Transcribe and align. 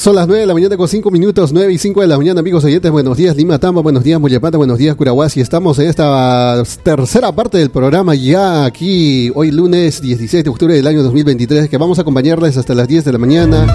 Son 0.00 0.16
las 0.16 0.26
9 0.26 0.40
de 0.40 0.46
la 0.46 0.54
mañana 0.54 0.78
con 0.78 0.88
5 0.88 1.10
minutos, 1.10 1.52
9 1.52 1.74
y 1.74 1.76
5 1.76 2.00
de 2.00 2.06
la 2.06 2.16
mañana, 2.16 2.40
amigos 2.40 2.64
oyentes. 2.64 2.90
Buenos 2.90 3.18
días, 3.18 3.36
Lima 3.36 3.58
Tamba, 3.58 3.82
buenos 3.82 4.02
días, 4.02 4.18
Moyapata, 4.18 4.56
buenos 4.56 4.78
días, 4.78 4.96
Curahuasi. 4.96 5.42
Estamos 5.42 5.78
en 5.78 5.88
esta 5.88 6.62
tercera 6.82 7.30
parte 7.32 7.58
del 7.58 7.68
programa, 7.68 8.14
ya 8.14 8.64
aquí, 8.64 9.30
hoy 9.34 9.50
lunes 9.50 10.00
16 10.00 10.42
de 10.42 10.48
octubre 10.48 10.74
del 10.74 10.86
año 10.86 11.02
2023, 11.02 11.68
que 11.68 11.76
vamos 11.76 11.98
a 11.98 12.00
acompañarles 12.00 12.56
hasta 12.56 12.74
las 12.74 12.88
10 12.88 13.04
de 13.04 13.12
la 13.12 13.18
mañana, 13.18 13.66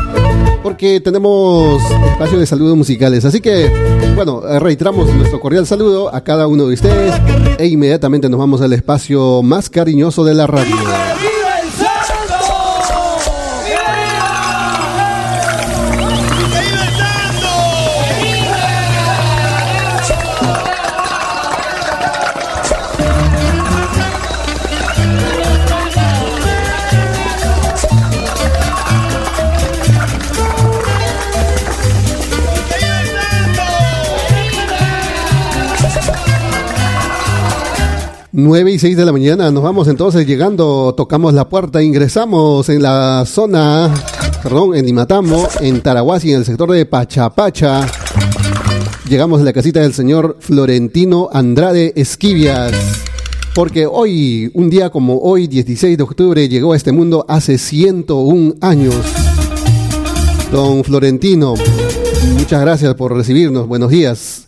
porque 0.63 0.99
tenemos 0.99 1.79
espacio 2.13 2.39
de 2.39 2.47
saludos 2.47 2.75
musicales. 2.75 3.23
Así 3.23 3.39
que, 3.39 3.69
bueno, 4.15 4.41
reiteramos 4.59 5.13
nuestro 5.13 5.39
cordial 5.39 5.67
saludo 5.67 6.11
a 6.11 6.21
cada 6.21 6.47
uno 6.47 6.65
de 6.65 6.73
ustedes 6.73 7.13
e 7.59 7.67
inmediatamente 7.67 8.29
nos 8.29 8.39
vamos 8.39 8.61
al 8.61 8.73
espacio 8.73 9.43
más 9.43 9.69
cariñoso 9.69 10.23
de 10.23 10.33
la 10.33 10.47
radio. 10.47 10.75
9 38.45 38.73
y 38.73 38.77
6 38.77 38.95
de 38.95 39.05
la 39.05 39.11
mañana. 39.11 39.49
Nos 39.49 39.63
vamos 39.63 39.87
entonces 39.87 40.27
llegando, 40.27 40.93
tocamos 40.95 41.33
la 41.33 41.49
puerta, 41.49 41.81
ingresamos 41.81 42.69
en 42.69 42.83
la 42.83 43.23
zona, 43.25 43.91
perdón, 44.43 44.75
en 44.75 44.87
Imatamo, 44.87 45.47
en 45.61 45.81
Tarahuasi, 45.81 46.31
en 46.31 46.37
el 46.37 46.45
sector 46.45 46.71
de 46.71 46.85
Pachapacha. 46.85 47.87
Llegamos 49.09 49.41
a 49.41 49.45
la 49.45 49.51
casita 49.51 49.79
del 49.79 49.95
señor 49.95 50.37
Florentino 50.39 51.27
Andrade 51.33 51.93
Esquivias. 51.95 52.71
Porque 53.55 53.87
hoy, 53.87 54.51
un 54.53 54.69
día 54.69 54.91
como 54.91 55.17
hoy, 55.21 55.47
16 55.47 55.97
de 55.97 56.03
octubre, 56.03 56.47
llegó 56.47 56.73
a 56.73 56.77
este 56.77 56.91
mundo 56.91 57.25
hace 57.27 57.57
101 57.57 58.57
años. 58.61 58.95
Don 60.51 60.83
Florentino, 60.83 61.55
muchas 62.37 62.61
gracias 62.61 62.93
por 62.93 63.11
recibirnos. 63.11 63.67
Buenos 63.67 63.89
días. 63.89 64.44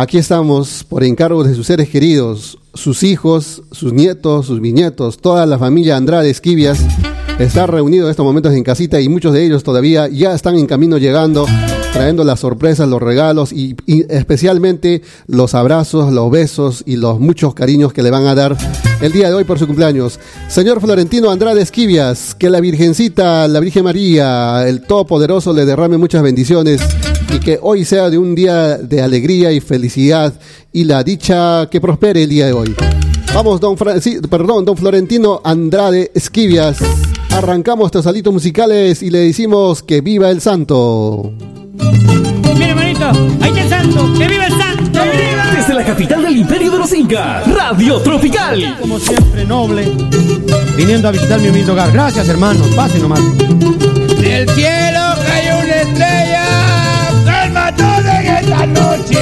Aquí 0.00 0.16
estamos 0.16 0.84
por 0.84 1.02
encargo 1.02 1.42
de 1.42 1.56
sus 1.56 1.66
seres 1.66 1.88
queridos, 1.88 2.56
sus 2.72 3.02
hijos, 3.02 3.64
sus 3.72 3.92
nietos, 3.92 4.46
sus 4.46 4.60
bisnietos, 4.60 5.18
toda 5.18 5.44
la 5.44 5.58
familia 5.58 5.96
Andrade 5.96 6.30
Esquivias 6.30 6.78
está 7.40 7.66
reunido 7.66 8.06
en 8.06 8.12
estos 8.12 8.24
momentos 8.24 8.54
en 8.54 8.62
casita 8.62 9.00
y 9.00 9.08
muchos 9.08 9.32
de 9.32 9.44
ellos 9.44 9.64
todavía 9.64 10.06
ya 10.06 10.34
están 10.34 10.56
en 10.56 10.66
camino 10.66 10.98
llegando, 10.98 11.46
trayendo 11.92 12.22
las 12.22 12.38
sorpresas, 12.38 12.88
los 12.88 13.02
regalos 13.02 13.52
y, 13.52 13.74
especialmente 14.08 15.02
los 15.26 15.56
abrazos, 15.56 16.12
los 16.12 16.30
besos 16.30 16.84
y 16.86 16.94
los 16.94 17.18
muchos 17.18 17.52
cariños 17.54 17.92
que 17.92 18.04
le 18.04 18.12
van 18.12 18.28
a 18.28 18.36
dar 18.36 18.56
el 19.00 19.10
día 19.10 19.26
de 19.26 19.34
hoy 19.34 19.42
por 19.42 19.58
su 19.58 19.66
cumpleaños. 19.66 20.20
Señor 20.46 20.80
Florentino 20.80 21.28
Andrade 21.28 21.60
Esquivias, 21.60 22.36
que 22.36 22.50
la 22.50 22.60
Virgencita, 22.60 23.48
la 23.48 23.58
Virgen 23.58 23.82
María, 23.82 24.68
el 24.68 24.82
Todopoderoso 24.82 25.52
le 25.52 25.64
derrame 25.64 25.98
muchas 25.98 26.22
bendiciones 26.22 26.82
y 27.32 27.40
que 27.40 27.58
hoy 27.60 27.84
sea 27.84 28.10
de 28.10 28.18
un 28.18 28.34
día 28.34 28.78
de 28.78 29.02
alegría 29.02 29.52
y 29.52 29.60
felicidad 29.60 30.32
y 30.72 30.84
la 30.84 31.02
dicha 31.02 31.68
que 31.70 31.80
prospere 31.80 32.22
el 32.22 32.30
día 32.30 32.46
de 32.46 32.52
hoy. 32.52 32.74
Vamos, 33.34 33.60
don, 33.60 33.76
perdón, 33.76 34.64
don 34.64 34.76
Florentino 34.76 35.40
Andrade 35.44 36.10
Esquivias. 36.14 36.78
Arrancamos 37.30 37.86
estos 37.86 38.04
salitos 38.04 38.32
musicales 38.32 39.02
y 39.02 39.10
le 39.10 39.20
decimos 39.20 39.82
que 39.82 40.00
viva 40.00 40.30
el 40.30 40.40
santo. 40.40 41.32
Mira, 42.54 42.70
hermanito, 42.70 43.10
ahí 43.40 43.50
está 43.50 43.62
el 43.62 43.68
santo, 43.68 44.12
que 44.18 44.28
viva 44.28 44.46
el 44.46 44.52
santo. 44.52 45.00
Desde 45.54 45.74
la 45.74 45.84
capital 45.84 46.22
del 46.22 46.36
imperio 46.38 46.70
de 46.70 46.78
los 46.78 46.92
incas, 46.92 47.46
Radio 47.52 48.00
Tropical. 48.00 48.78
Como 48.80 48.98
siempre, 48.98 49.44
noble, 49.44 49.92
viniendo 50.76 51.08
a 51.08 51.12
visitar 51.12 51.38
mi 51.40 51.48
humilde 51.48 51.70
hogar. 51.70 51.92
Gracias, 51.92 52.28
hermano, 52.28 52.64
pase 52.74 52.98
nomás. 52.98 53.20
Del 54.20 54.48
cielo 54.50 55.00
cayó 55.26 55.58
una 55.64 55.82
estrella 55.82 56.27
esta 57.68 58.66
noche. 58.66 59.18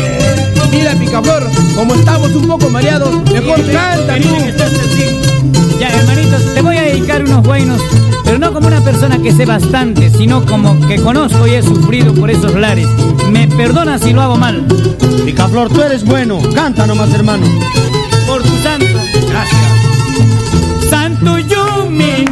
Mira, 0.70 0.94
Picaflor, 0.94 1.48
como 1.74 1.94
estamos 1.94 2.30
un 2.34 2.46
poco 2.46 2.68
mareados, 2.70 3.14
mejor 3.32 3.60
canta 3.72 4.16
Ya, 4.18 5.88
hermanitos, 5.88 6.54
te 6.54 6.62
voy 6.62 6.76
a 6.76 6.82
dedicar 6.82 7.22
unos 7.22 7.42
buenos, 7.42 7.80
pero 8.24 8.38
no 8.38 8.52
como 8.52 8.68
una 8.68 8.80
persona 8.80 9.18
que 9.18 9.32
sé 9.32 9.46
bastante, 9.46 10.10
sino 10.10 10.44
como 10.44 10.78
que 10.86 10.96
conozco 10.96 11.46
y 11.46 11.54
he 11.54 11.62
sufrido 11.62 12.14
por 12.14 12.30
esos 12.30 12.54
lares. 12.54 12.88
Me 13.30 13.48
perdona 13.48 13.98
si 13.98 14.12
lo 14.12 14.22
hago 14.22 14.36
mal. 14.36 14.66
Picaflor, 15.24 15.68
tú 15.68 15.82
eres 15.82 16.04
bueno, 16.04 16.38
canta 16.54 16.86
nomás, 16.86 17.12
hermano. 17.14 17.46
Por 18.26 18.42
tu 18.42 18.56
santo. 18.62 18.86
Gracias. 19.28 20.90
Santo 20.90 21.38
yo 21.38 21.88
me 21.90 22.26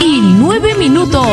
y 0.00 0.20
nueve 0.20 0.74
minutos. 0.74 1.24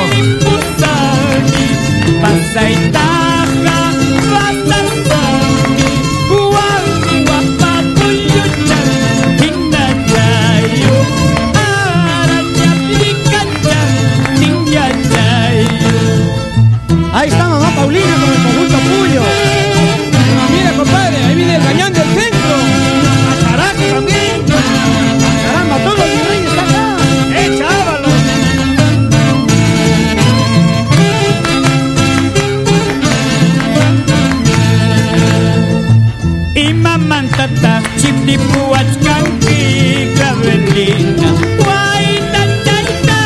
lata, 37.47 37.81
sitipuat 37.95 38.87
kangki 39.03 40.11
kavelina. 40.17 41.29
Wai 41.63 42.19
tachata, 42.33 43.21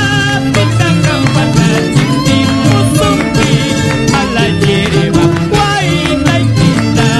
pitakang 0.54 1.26
pata, 1.34 1.68
sitipu 1.96 2.78
sumpi 2.98 3.54
ala 4.14 4.46
jiriba. 4.62 5.26
Wai 5.52 5.90
kita 6.58 7.12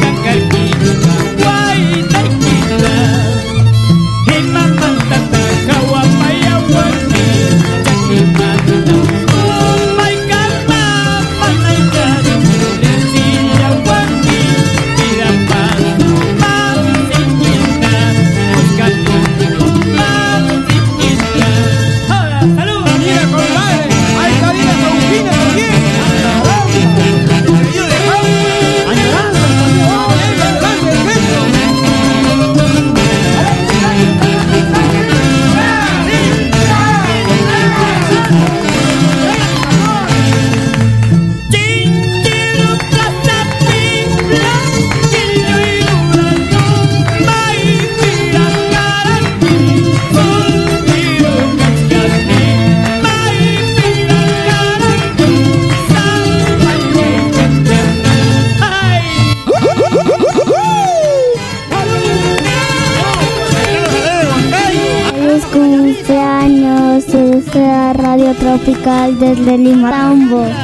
kakar 0.00 0.40
kita, 0.52 0.92
wai 1.44 2.04
taikita. 2.12 2.96
Himang 4.28 4.74
desde 69.18 69.58
Limatambo. 69.58 70.44
¡Salud, 70.44 70.61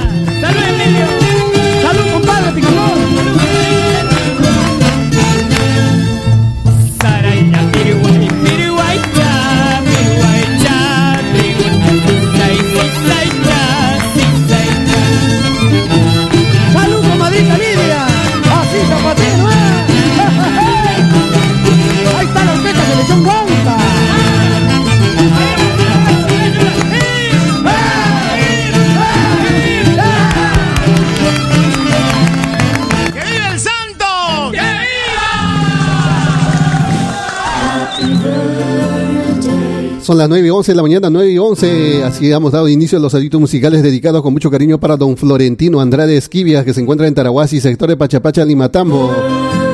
Son 40.09 40.17
las 40.17 40.31
9 40.31 40.47
y 40.47 40.49
11 40.49 40.73
de 40.73 40.77
la 40.77 40.81
mañana, 40.81 41.11
9 41.11 41.33
y 41.33 41.37
11. 41.37 42.03
Así 42.03 42.33
hemos 42.33 42.51
dado 42.51 42.67
inicio 42.67 42.97
a 42.97 43.01
los 43.03 43.13
saludos 43.13 43.39
musicales 43.39 43.83
dedicados 43.83 44.23
con 44.23 44.33
mucho 44.33 44.51
cariño 44.51 44.81
para 44.81 44.97
don 44.97 45.19
Florentino 45.19 45.83
Andrade 45.83 46.17
Esquivias, 46.17 46.65
que 46.65 46.73
se 46.73 46.81
encuentra 46.81 47.07
en 47.07 47.15
Tarahuasi, 47.15 47.61
sector 47.61 47.91
de 47.91 47.99
Pachapacha, 47.99 48.43
Limatambo. 48.43 49.13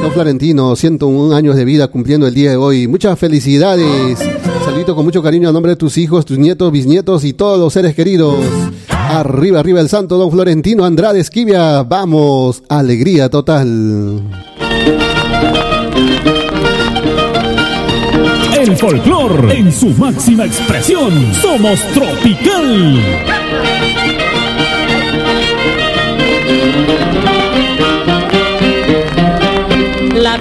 Don 0.02 0.10
Florentino, 0.10 0.74
101 0.74 1.36
años 1.36 1.54
de 1.54 1.64
vida 1.64 1.86
cumpliendo 1.86 2.26
el 2.26 2.34
día 2.34 2.50
de 2.50 2.56
hoy. 2.56 2.88
Muchas 2.88 3.16
felicidades. 3.16 4.18
Saludito 4.64 4.96
con 4.96 5.04
mucho 5.04 5.22
cariño 5.22 5.50
a 5.50 5.52
nombre 5.52 5.70
de 5.70 5.76
tus 5.76 5.96
hijos, 5.98 6.24
tus 6.24 6.36
nietos, 6.36 6.72
bisnietos 6.72 7.22
y 7.22 7.32
todos 7.32 7.60
los 7.60 7.72
seres 7.72 7.94
queridos. 7.94 8.34
Arriba, 8.88 9.60
arriba 9.60 9.80
el 9.80 9.88
santo, 9.88 10.18
don 10.18 10.32
Florentino 10.32 10.84
Andrade 10.84 11.20
Esquivia. 11.20 11.84
Vamos, 11.84 12.64
alegría 12.68 13.30
total. 13.30 14.20
El 18.64 18.78
folclor 18.78 19.52
en 19.54 19.70
su 19.70 19.90
máxima 19.90 20.46
expresión. 20.46 21.12
Somos 21.34 21.78
tropical. 21.92 22.98
La 30.14 30.38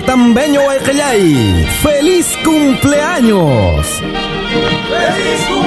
Lima 0.00 0.06
Tambeño 0.06 0.62
Guaycayay. 0.62 1.66
¡Feliz 1.82 2.36
cumpleaños! 2.44 4.02
Esto 5.32 5.62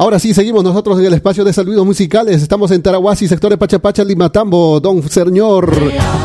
Ahora 0.00 0.18
sí, 0.18 0.32
seguimos 0.32 0.64
nosotros 0.64 0.98
en 0.98 1.04
el 1.04 1.12
espacio 1.12 1.44
de 1.44 1.52
saludos 1.52 1.84
musicales. 1.84 2.40
Estamos 2.40 2.70
en 2.70 2.80
Tarahuasi, 2.80 3.28
sector 3.28 3.50
de 3.50 3.58
Pachapacha, 3.58 4.02
Limatambo. 4.02 4.80
Don 4.80 5.06
Señor 5.06 5.70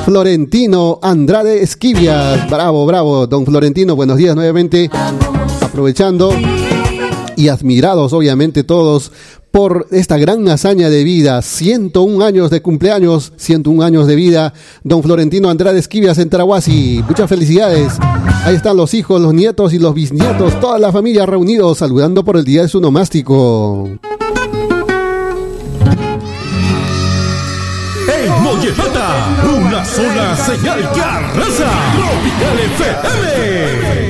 Florentino 0.05 0.97
Andrade 1.01 1.61
Esquivias. 1.61 2.49
Bravo, 2.49 2.85
bravo. 2.85 3.27
Don 3.27 3.45
Florentino, 3.45 3.93
buenos 3.93 4.15
días 4.15 4.33
nuevamente. 4.33 4.89
Aprovechando 5.59 6.31
y 7.35 7.49
admirados, 7.49 8.13
obviamente, 8.13 8.63
todos 8.63 9.11
por 9.55 9.87
esta 9.91 10.17
gran 10.17 10.45
hazaña 10.49 10.89
de 10.89 11.05
vida. 11.05 11.41
101 11.41 12.25
años 12.25 12.49
de 12.49 12.61
cumpleaños, 12.61 13.31
101 13.37 13.83
años 13.83 14.05
de 14.05 14.17
vida. 14.17 14.53
Don 14.83 15.01
Florentino 15.01 15.49
Andrade 15.49 15.79
Esquivias 15.79 16.17
en 16.17 16.29
Tarahuasi. 16.29 17.01
Muchas 17.07 17.29
felicidades. 17.29 17.93
Ahí 18.43 18.57
están 18.57 18.75
los 18.75 18.93
hijos, 18.93 19.21
los 19.21 19.33
nietos 19.33 19.71
y 19.71 19.79
los 19.79 19.93
bisnietos, 19.93 20.59
toda 20.59 20.77
la 20.77 20.91
familia 20.91 21.25
reunidos 21.25 21.77
saludando 21.77 22.25
por 22.25 22.35
el 22.35 22.43
día 22.43 22.63
de 22.63 22.67
su 22.67 22.81
nomástico. 22.81 23.87
En 28.13 28.43
Mollepata, 28.43 29.09
una 29.57 29.85
sola 29.85 30.35
señal 30.35 30.91
que 30.91 30.99
arrasa. 30.99 31.71
Tropical 31.95 32.59
FM. 32.75 34.05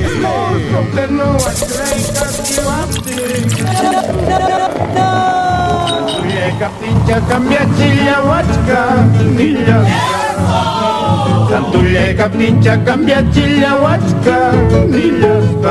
Mikä 6.56 6.70
pitkäkä 6.80 7.38
miettiä 7.38 8.16
vatka 8.26 8.92
niljasta. 9.36 9.92
Tän 11.48 11.64
tuleeka 11.64 12.28
pitkäkä 12.28 12.96
miettiä 12.96 13.70
vatka 13.82 14.52
niljasta. 14.86 15.70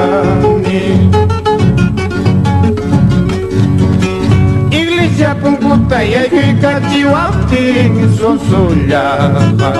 Iglesia 4.72 5.36
punkuta 5.36 6.01
ja 6.01 6.30
kykä 6.30 6.82
tiwapti 6.94 7.92
sonsuljava. 8.18 9.74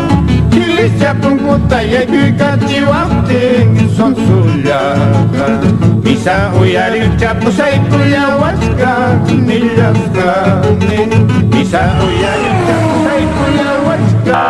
Iglesia 0.52 1.16
punkuta 1.22 1.82
ja 1.82 2.06
kykä 2.06 2.58
son 3.98 4.16
sonsuljava. 4.16 5.95
Misa 6.06 6.52
uyari 6.62 7.02
chapusay 7.20 7.76
kuya 7.90 8.22
huachca, 8.38 8.92
nillaskani. 9.48 11.00
Misa 11.54 11.82
uyari 12.06 12.50
chapusay 12.68 13.24
kuya 13.36 13.70
huachca, 13.82 14.42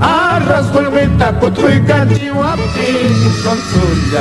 Arras 0.00 0.66
volveta, 0.72 1.32
potruy 1.40 1.78
cachihuautin 1.86 3.12
son 3.42 3.58
sullama. 3.70 4.20